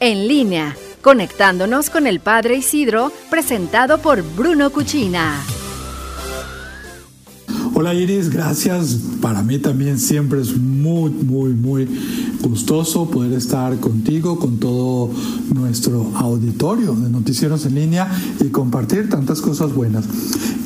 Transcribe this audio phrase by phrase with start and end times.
[0.00, 5.44] en línea, conectándonos con el Padre Isidro, presentado por Bruno Cuchina.
[7.74, 8.98] Hola Iris, gracias.
[9.22, 11.88] Para mí también siempre es muy, muy, muy
[12.42, 15.10] gustoso poder estar contigo, con todo
[15.54, 18.10] nuestro auditorio de noticieros en línea
[18.40, 20.04] y compartir tantas cosas buenas.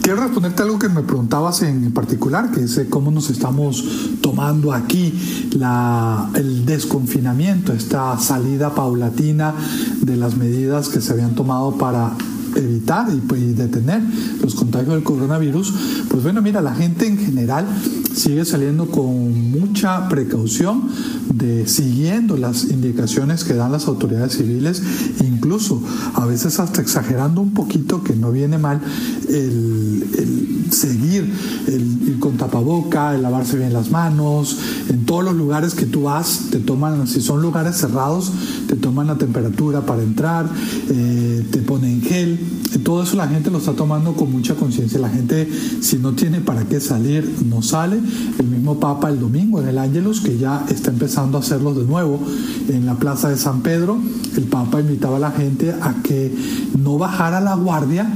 [0.04, 3.82] Quiero responderte algo que me preguntabas en particular, que es cómo nos estamos
[4.20, 9.54] tomando aquí la, el desconfinamiento, esta salida paulatina
[10.02, 12.12] de las medidas que se habían tomado para
[12.56, 14.02] evitar y, y, detener
[14.42, 15.74] los contagios del coronavirus,
[16.08, 17.66] pues bueno, mira, la gente en general
[18.14, 20.88] sigue saliendo con mucha precaución,
[21.34, 24.82] de siguiendo las indicaciones que dan las autoridades civiles,
[25.20, 25.82] incluso
[26.14, 28.80] a veces hasta exagerando un poquito, que no viene mal,
[29.28, 31.32] el, el seguir
[31.66, 36.02] el, ir con tapaboca, el lavarse bien las manos, en todos los lugares que tú
[36.02, 38.32] vas, te toman, si son lugares cerrados,
[38.68, 40.48] te toman la temperatura para entrar,
[40.88, 42.38] eh, te ponen gel,
[42.82, 44.98] todo eso la gente lo está tomando con mucha conciencia.
[44.98, 45.48] La gente,
[45.80, 48.00] si no tiene para qué salir, no sale.
[48.38, 51.84] El mismo Papa el domingo en el Ángelus, que ya está empezando a hacerlo de
[51.84, 52.20] nuevo
[52.68, 53.98] en la Plaza de San Pedro,
[54.36, 56.34] el Papa invitaba a la gente a que
[56.78, 58.08] no bajara la guardia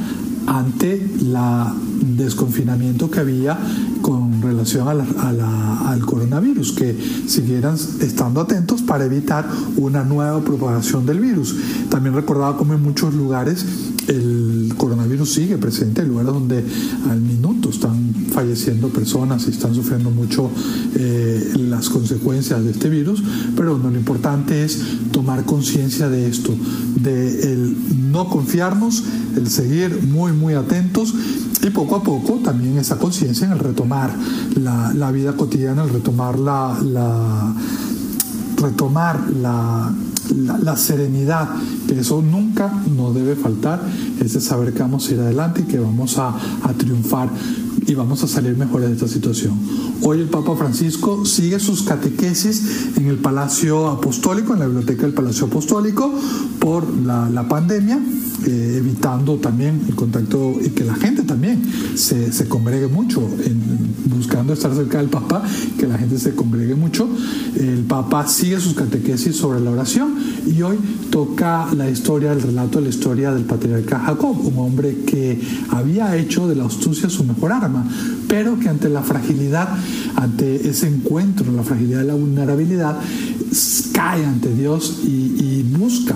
[0.47, 3.59] ante la desconfinamiento que había
[4.09, 11.21] con relación a al coronavirus, que siguieran estando atentos para evitar una nueva propagación del
[11.21, 11.55] virus.
[11.91, 13.67] También recordaba como en muchos lugares
[14.07, 16.65] el coronavirus sigue presente, lugares donde
[17.11, 20.51] al minuto están falleciendo personas y están sufriendo mucho
[20.95, 23.23] eh, las consecuencias de este virus,
[23.55, 24.81] pero bueno, lo importante es
[25.13, 26.55] tomar conciencia de esto,
[27.03, 27.48] de
[28.19, 29.05] no confiarnos,
[29.37, 31.15] el seguir muy, muy atentos
[31.63, 34.13] y poco a poco también esa conciencia en el retomar
[34.57, 37.55] la, la, vida cotidiana, el retomar la, la
[38.57, 39.93] retomar la,
[40.35, 41.49] la, la, serenidad,
[41.87, 43.81] que eso nunca nos debe faltar,
[44.21, 47.29] es de saber que vamos a ir adelante y que vamos a, a triunfar
[47.87, 49.55] y vamos a salir mejores de esta situación.
[50.03, 55.15] Hoy el Papa Francisco sigue sus catequesis en el Palacio Apostólico, en la biblioteca del
[55.15, 56.13] Palacio Apostólico,
[56.59, 57.99] por la, pandemia,
[58.47, 61.63] eh, evitando también el contacto y que la gente también
[61.95, 63.23] se, congregue mucho,
[64.07, 65.43] buscando estar cerca del Papa,
[65.79, 67.09] que la gente se congregue mucho.
[67.57, 70.15] El Papa sigue sus catequesis sobre la oración
[70.47, 70.79] y hoy
[71.11, 75.41] toca la historia, el relato de la historia del patriarca Jacob, un hombre que
[75.71, 77.68] había hecho de la astucia su mejor arma,
[78.29, 79.69] pero que ante la fragilidad,
[80.17, 82.99] ante ese encuentro, la fragilidad la vulnerabilidad,
[83.93, 86.15] cae ante Dios y busca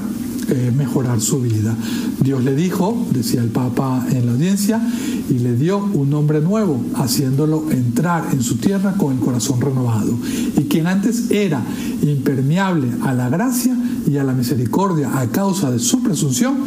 [0.55, 1.75] eh, mejorar su vida.
[2.21, 4.87] Dios le dijo, decía el Papa en la audiencia,
[5.31, 10.15] y le dio un nombre nuevo, haciéndolo entrar en su tierra con el corazón renovado.
[10.59, 11.65] Y quien antes era
[12.03, 13.75] impermeable a la gracia
[14.07, 16.59] y a la misericordia a causa de su presunción,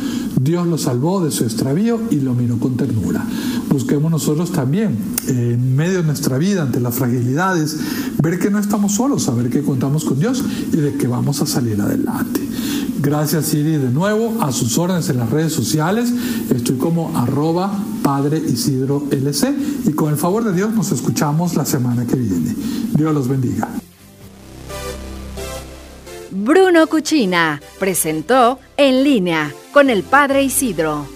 [0.42, 3.24] Dios lo salvó de su extravío y lo miró con ternura.
[3.70, 4.98] Busquemos nosotros también,
[5.28, 7.78] en medio de nuestra vida, ante las fragilidades,
[8.22, 10.44] ver que no estamos solos, saber que contamos con Dios
[10.74, 12.42] y de que vamos a salir adelante.
[13.06, 16.12] Gracias Siri de nuevo, a sus órdenes en las redes sociales.
[16.50, 17.72] Estoy como arroba
[18.02, 19.54] Padre Isidro LC
[19.86, 22.56] y con el favor de Dios nos escuchamos la semana que viene.
[22.96, 23.70] Dios los bendiga.
[26.32, 31.15] Bruno Cuchina presentó En línea con el Padre Isidro.